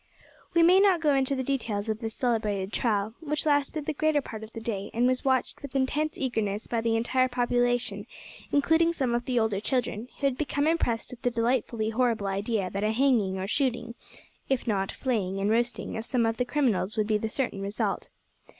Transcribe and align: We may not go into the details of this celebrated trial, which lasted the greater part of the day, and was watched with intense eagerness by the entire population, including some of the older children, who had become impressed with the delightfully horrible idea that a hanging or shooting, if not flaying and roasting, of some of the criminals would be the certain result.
We 0.55 0.63
may 0.63 0.79
not 0.79 0.99
go 0.99 1.13
into 1.13 1.35
the 1.35 1.43
details 1.43 1.87
of 1.87 1.99
this 1.99 2.15
celebrated 2.15 2.73
trial, 2.73 3.13
which 3.19 3.45
lasted 3.45 3.85
the 3.85 3.93
greater 3.93 4.19
part 4.19 4.43
of 4.43 4.51
the 4.53 4.59
day, 4.59 4.89
and 4.95 5.05
was 5.05 5.23
watched 5.23 5.61
with 5.61 5.75
intense 5.75 6.17
eagerness 6.17 6.65
by 6.65 6.81
the 6.81 6.95
entire 6.97 7.27
population, 7.27 8.07
including 8.51 8.93
some 8.93 9.13
of 9.13 9.25
the 9.25 9.37
older 9.39 9.59
children, 9.59 10.07
who 10.19 10.25
had 10.25 10.39
become 10.39 10.65
impressed 10.65 11.11
with 11.11 11.21
the 11.21 11.29
delightfully 11.29 11.89
horrible 11.91 12.25
idea 12.25 12.71
that 12.71 12.83
a 12.83 12.91
hanging 12.93 13.37
or 13.37 13.45
shooting, 13.45 13.93
if 14.49 14.65
not 14.65 14.91
flaying 14.91 15.39
and 15.39 15.51
roasting, 15.51 15.95
of 15.95 16.03
some 16.03 16.25
of 16.25 16.37
the 16.37 16.45
criminals 16.45 16.97
would 16.97 17.05
be 17.05 17.19
the 17.19 17.29
certain 17.29 17.61
result. 17.61 18.09